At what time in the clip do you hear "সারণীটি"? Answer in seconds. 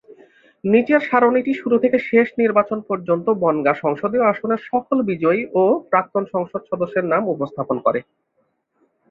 1.09-1.51